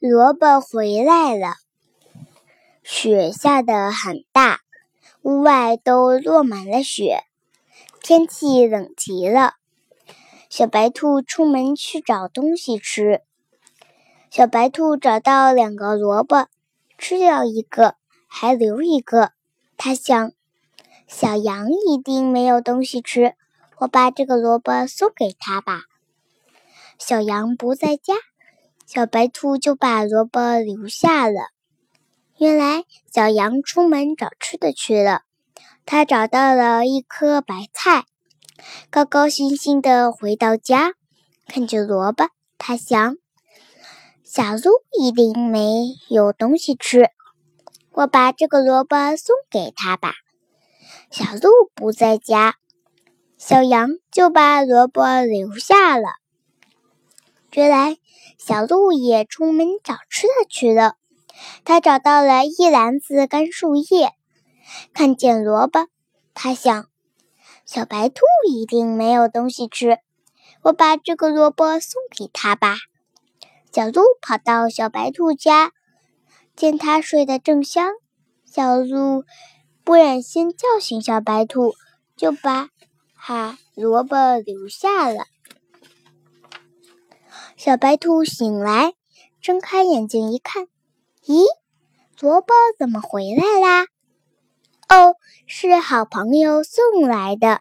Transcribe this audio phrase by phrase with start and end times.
[0.00, 1.56] 萝卜回来了。
[2.84, 4.60] 雪下得很大，
[5.22, 7.24] 屋外都落满了雪，
[8.00, 9.54] 天气冷极了。
[10.48, 13.22] 小白兔出门去找东西吃。
[14.30, 16.46] 小白兔找到两个萝卜，
[16.96, 17.96] 吃掉一个，
[18.28, 19.32] 还留一个。
[19.76, 20.30] 它想，
[21.08, 23.34] 小羊一定没有东西吃，
[23.78, 25.80] 我把这个萝卜送给他吧。
[27.00, 28.14] 小羊不在家，
[28.90, 31.50] 小白兔就把萝卜留下了。
[32.38, 35.24] 原来小羊出门找吃的去了，
[35.84, 38.06] 它找到了一颗白菜，
[38.88, 40.94] 高高兴兴地回到家，
[41.46, 43.16] 看着萝卜，它想：
[44.24, 47.10] 小鹿一定没有东西吃，
[47.92, 50.14] 我把这个萝卜送给他吧。
[51.10, 52.54] 小鹿不在家，
[53.36, 56.08] 小羊就把萝卜留下了。
[57.52, 57.96] 原来，
[58.38, 60.94] 小鹿也出门找吃的去了。
[61.64, 64.12] 它找到了一篮子干树叶，
[64.92, 65.86] 看见萝卜，
[66.34, 66.86] 它想：
[67.64, 69.98] 小白兔一定没有东西吃，
[70.62, 72.76] 我把这个萝卜送给他吧。
[73.72, 75.72] 小鹿跑到小白兔家，
[76.56, 77.92] 见它睡得正香，
[78.44, 79.24] 小鹿
[79.84, 81.74] 不忍心叫醒小白兔，
[82.16, 82.68] 就把
[83.14, 85.24] 哈萝卜留下了。
[87.68, 88.94] 小白兔醒来，
[89.42, 90.68] 睁开眼睛一看，
[91.26, 91.44] 咦，
[92.18, 93.82] 萝卜怎么回来啦？
[94.88, 95.16] 哦，
[95.46, 97.60] 是好朋友送来的。